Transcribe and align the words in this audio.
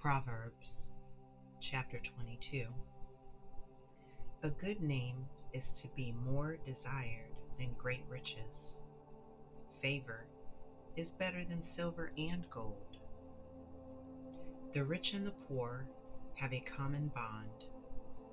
Proverbs 0.00 0.88
chapter 1.60 1.98
22 1.98 2.64
A 4.42 4.48
good 4.48 4.80
name 4.80 5.26
is 5.52 5.68
to 5.72 5.88
be 5.88 6.14
more 6.24 6.56
desired 6.64 7.34
than 7.58 7.74
great 7.76 8.02
riches. 8.08 8.78
Favor 9.82 10.24
is 10.96 11.10
better 11.10 11.44
than 11.44 11.60
silver 11.60 12.12
and 12.16 12.48
gold. 12.48 12.96
The 14.72 14.84
rich 14.84 15.12
and 15.12 15.26
the 15.26 15.34
poor 15.46 15.86
have 16.32 16.54
a 16.54 16.60
common 16.60 17.08
bond. 17.14 17.66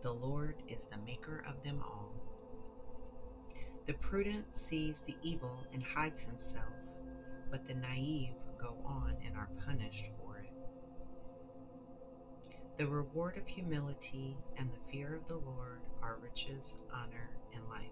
The 0.02 0.13
Lord 0.13 0.55
is 0.70 0.79
the 0.89 1.05
maker 1.05 1.43
of 1.49 1.61
them 1.65 1.81
all. 1.84 2.13
The 3.88 3.93
prudent 3.95 4.45
sees 4.57 5.02
the 5.05 5.18
evil 5.21 5.65
and 5.73 5.84
hides 5.84 6.21
himself, 6.21 6.75
but 7.52 7.68
the 7.68 7.73
naive 7.73 8.36
go 8.57 8.77
on 8.86 9.18
and 9.25 9.36
are 9.36 9.49
punished 9.65 10.05
for 10.18 10.21
it. 10.21 10.27
The 12.77 12.86
reward 12.86 13.38
of 13.38 13.48
humility 13.48 14.38
and 14.55 14.70
the 14.72 14.91
fear 14.91 15.16
of 15.16 15.27
the 15.27 15.38
Lord 15.38 15.81
are 16.04 16.20
riches, 16.22 16.76
honor, 16.94 17.31
and 17.52 17.68
life. 17.68 17.90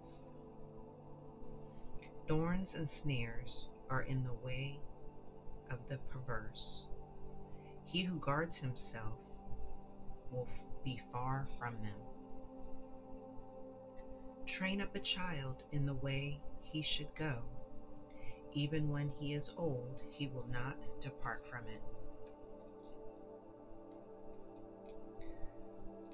Thorns 2.28 2.76
and 2.76 2.88
snares 2.92 3.68
are 3.90 4.04
in 4.04 4.24
the 4.24 4.46
way 4.46 4.80
of 5.72 5.80
the 5.90 5.98
perverse. 6.12 6.84
He 7.86 8.04
who 8.04 8.20
guards 8.20 8.58
himself 8.58 9.18
will 10.30 10.48
be 10.84 11.02
far 11.12 11.48
from 11.58 11.74
them. 11.82 11.98
Train 14.46 14.82
up 14.82 14.94
a 14.96 15.00
child 15.00 15.64
in 15.72 15.88
the 15.88 15.96
way 15.96 16.40
he 16.62 16.84
should 16.84 17.10
go. 17.16 17.38
Even 18.54 18.90
when 18.90 19.10
he 19.20 19.34
is 19.34 19.52
old, 19.58 20.00
he 20.12 20.28
will 20.28 20.48
not 20.52 20.78
depart 21.02 21.44
from 21.50 21.68
it. 21.68 21.82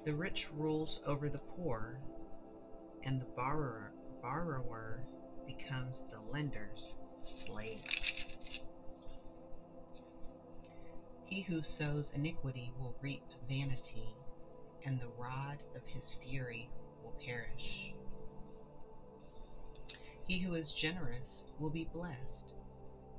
The 0.04 0.14
rich 0.14 0.50
rules 0.52 0.98
over 1.06 1.28
the 1.28 1.38
poor, 1.38 2.00
and 3.04 3.20
the 3.20 3.26
borrower, 3.36 3.92
borrower 4.20 5.04
becomes 5.46 5.96
the 6.10 6.20
lender's 6.20 6.96
slave. 7.22 7.84
He 11.24 11.42
who 11.42 11.62
sows 11.62 12.10
iniquity 12.14 12.72
will 12.76 12.96
reap 13.00 13.22
vanity, 13.48 14.16
and 14.84 14.98
the 14.98 15.12
rod 15.16 15.58
of 15.76 15.82
his 15.86 16.12
fury 16.20 16.68
will 17.04 17.14
perish. 17.24 17.94
He 20.26 20.40
who 20.40 20.54
is 20.54 20.72
generous 20.72 21.44
will 21.60 21.70
be 21.70 21.88
blessed, 21.92 22.52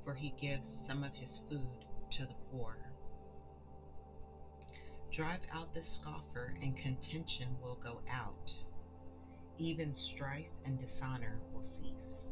for 0.04 0.14
he 0.14 0.34
gives 0.38 0.68
some 0.86 1.02
of 1.02 1.14
his 1.14 1.40
food 1.48 1.86
to 2.10 2.26
the 2.26 2.36
poor. 2.50 2.93
Drive 5.14 5.40
out 5.52 5.72
the 5.74 5.82
scoffer, 5.82 6.56
and 6.60 6.76
contention 6.76 7.56
will 7.62 7.78
go 7.82 8.00
out. 8.10 8.52
Even 9.58 9.94
strife 9.94 10.50
and 10.64 10.78
dishonor 10.78 11.38
will 11.52 11.62
cease. 11.62 12.26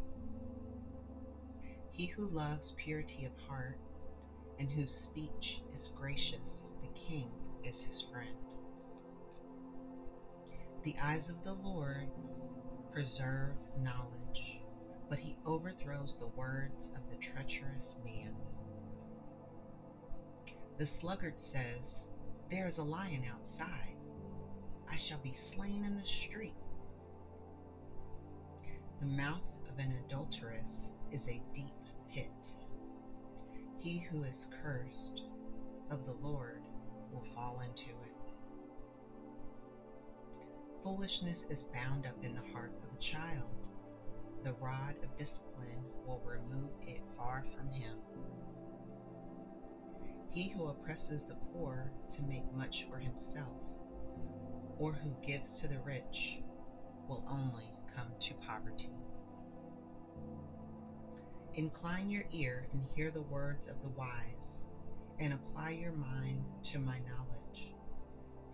He 1.92 2.06
who 2.06 2.26
loves 2.28 2.74
purity 2.76 3.24
of 3.24 3.46
heart 3.46 3.78
and 4.58 4.68
whose 4.68 4.94
speech 4.94 5.60
is 5.76 5.88
gracious, 5.88 6.68
the 6.80 6.88
king 6.98 7.30
is 7.64 7.84
his 7.84 8.02
friend. 8.02 8.36
The 10.82 10.96
eyes 11.00 11.28
of 11.28 11.44
the 11.44 11.54
Lord 11.54 12.08
preserve 12.92 13.54
knowledge 13.78 14.62
but 15.12 15.18
he 15.18 15.36
overthrows 15.44 16.16
the 16.18 16.26
words 16.28 16.88
of 16.96 17.02
the 17.10 17.16
treacherous 17.16 17.96
man. 18.02 18.34
The 20.78 20.86
sluggard 20.86 21.38
says, 21.38 22.06
There 22.52 22.68
is 22.68 22.76
a 22.76 22.82
lion 22.82 23.24
outside. 23.32 23.96
I 24.86 24.96
shall 24.96 25.20
be 25.20 25.34
slain 25.54 25.86
in 25.86 25.96
the 25.96 26.04
street. 26.04 26.52
The 29.00 29.06
mouth 29.06 29.40
of 29.70 29.78
an 29.78 29.94
adulteress 30.04 30.86
is 31.10 31.22
a 31.28 31.40
deep 31.54 31.72
pit. 32.12 32.44
He 33.78 34.00
who 34.00 34.24
is 34.24 34.48
cursed 34.62 35.22
of 35.90 36.04
the 36.04 36.12
Lord 36.12 36.60
will 37.10 37.24
fall 37.34 37.62
into 37.66 37.88
it. 37.88 38.32
Foolishness 40.82 41.44
is 41.48 41.62
bound 41.62 42.04
up 42.04 42.22
in 42.22 42.34
the 42.34 42.52
heart 42.52 42.74
of 42.82 42.94
a 42.94 43.00
child 43.00 43.48
the 44.44 44.52
rod 44.54 44.96
of 45.02 45.16
discipline 45.16 45.84
will 46.04 46.20
remove 46.26 46.72
it 46.86 47.00
far 47.16 47.44
from 47.56 47.70
him. 47.70 47.96
He 50.32 50.48
who 50.48 50.68
oppresses 50.68 51.24
the 51.28 51.34
poor 51.52 51.92
to 52.16 52.22
make 52.22 52.50
much 52.54 52.86
for 52.90 52.98
himself, 52.98 53.52
or 54.78 54.94
who 54.94 55.10
gives 55.26 55.52
to 55.60 55.68
the 55.68 55.78
rich, 55.80 56.38
will 57.06 57.22
only 57.28 57.70
come 57.94 58.08
to 58.18 58.34
poverty. 58.46 58.88
Incline 61.52 62.08
your 62.08 62.24
ear 62.32 62.66
and 62.72 62.82
hear 62.94 63.10
the 63.10 63.20
words 63.20 63.68
of 63.68 63.82
the 63.82 63.90
wise, 63.90 64.56
and 65.20 65.34
apply 65.34 65.70
your 65.72 65.92
mind 65.92 66.42
to 66.72 66.78
my 66.78 66.98
knowledge. 67.00 67.74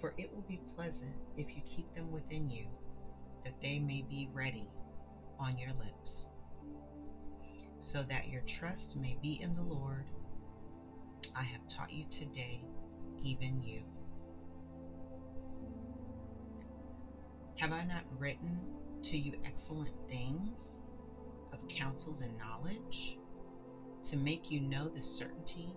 For 0.01 0.15
it 0.19 0.35
will 0.35 0.43
be 0.49 0.61
pleasant 0.75 1.15
if 1.37 1.47
you 1.55 1.63
keep 1.65 1.95
them 1.95 2.11
within 2.11 2.51
you, 2.51 2.67
that 3.45 3.55
they 3.63 3.79
may 3.79 4.03
be 4.03 4.29
ready 4.33 4.69
on 5.39 5.57
your 5.57 5.73
lips, 5.75 6.25
so 7.79 8.03
that 8.09 8.29
your 8.29 8.43
trust 8.43 8.97
may 8.97 9.17
be 9.23 9.41
in 9.41 9.55
the 9.55 9.63
Lord. 9.63 10.07
I 11.39 11.45
have 11.45 11.69
taught 11.69 11.93
you 11.93 12.05
today, 12.11 12.61
even 13.23 13.63
you. 13.63 13.83
Have 17.61 17.71
I 17.71 17.85
not 17.85 18.03
written 18.19 18.59
to 19.05 19.17
you 19.17 19.35
excellent 19.47 19.95
things 20.09 20.51
of 21.53 21.61
counsels 21.69 22.23
and 22.23 22.37
knowledge, 22.37 23.19
to 24.11 24.17
make 24.17 24.51
you 24.51 24.61
know 24.61 24.89
the 24.89 25.03
certainty 25.03 25.77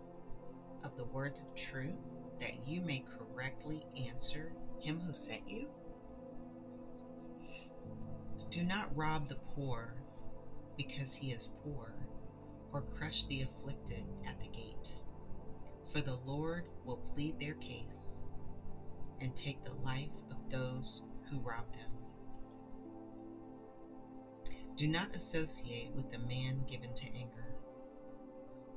of 0.83 0.97
the 0.97 1.03
words 1.05 1.39
of 1.39 1.55
truth, 1.55 1.93
that 2.39 2.67
you 2.67 2.81
may 2.81 3.05
correctly 3.19 3.85
answer 4.09 4.53
him 4.79 4.99
who 4.99 5.13
sent 5.13 5.47
you? 5.47 5.67
Do 8.49 8.63
not 8.63 8.97
rob 8.97 9.29
the 9.29 9.37
poor 9.55 9.93
because 10.75 11.13
he 11.13 11.33
is 11.33 11.49
poor, 11.63 11.93
or 12.73 12.81
crush 12.97 13.25
the 13.25 13.43
afflicted 13.43 14.03
at 14.25 14.39
the 14.39 14.47
gate. 14.47 14.95
For 15.91 16.01
the 16.01 16.19
Lord 16.25 16.65
will 16.85 17.03
plead 17.13 17.37
their 17.37 17.55
case 17.55 18.15
and 19.19 19.35
take 19.35 19.61
the 19.63 19.73
life 19.83 20.09
of 20.29 20.37
those 20.49 21.03
who 21.29 21.39
rob 21.39 21.65
them. 21.73 21.91
Do 24.77 24.87
not 24.87 25.13
associate 25.13 25.91
with 25.93 26.13
a 26.13 26.19
man 26.19 26.63
given 26.69 26.93
to 26.95 27.05
anger, 27.07 27.55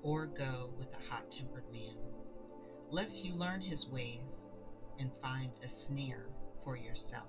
or 0.02 0.26
go 0.26 0.70
with 0.76 0.88
a 0.92 1.08
hot 1.08 1.30
tempered 1.30 1.70
man, 1.70 1.96
lest 2.90 3.24
you 3.24 3.34
learn 3.34 3.60
his 3.60 3.88
ways 3.88 4.48
and 4.98 5.10
find 5.22 5.52
a 5.64 5.68
snare 5.68 6.26
for 6.64 6.76
yourself. 6.76 7.28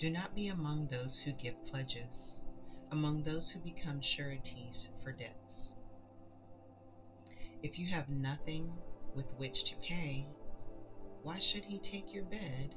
Do 0.00 0.10
not 0.10 0.34
be 0.34 0.48
among 0.48 0.88
those 0.88 1.20
who 1.20 1.32
give 1.32 1.64
pledges, 1.70 2.40
among 2.90 3.22
those 3.22 3.50
who 3.50 3.60
become 3.60 4.02
sureties 4.02 4.88
for 5.02 5.12
debts. 5.12 5.69
If 7.62 7.78
you 7.78 7.88
have 7.88 8.08
nothing 8.08 8.72
with 9.14 9.26
which 9.36 9.64
to 9.64 9.76
pay, 9.86 10.26
why 11.22 11.38
should 11.38 11.64
he 11.64 11.78
take 11.78 12.14
your 12.14 12.24
bed 12.24 12.74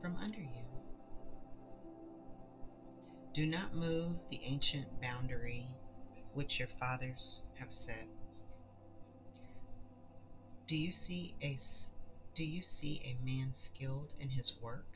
from 0.00 0.16
under 0.16 0.40
you? 0.40 0.64
Do 3.34 3.44
not 3.44 3.74
move 3.74 4.16
the 4.30 4.40
ancient 4.42 5.00
boundary 5.02 5.66
which 6.32 6.58
your 6.58 6.68
fathers 6.78 7.42
have 7.58 7.70
set. 7.70 8.08
Do 10.66 10.76
you 10.76 10.92
see 10.92 11.34
a 11.42 11.58
do 12.34 12.44
you 12.44 12.62
see 12.62 13.02
a 13.04 13.24
man 13.24 13.52
skilled 13.56 14.12
in 14.18 14.30
his 14.30 14.54
work? 14.62 14.86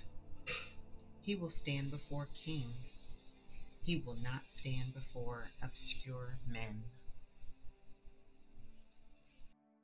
He 1.21 1.35
will 1.35 1.51
stand 1.51 1.91
before 1.91 2.29
kings. 2.45 3.09
He 3.83 3.97
will 3.97 4.17
not 4.17 4.43
stand 4.51 4.95
before 4.95 5.51
obscure 5.63 6.39
men. 6.47 6.85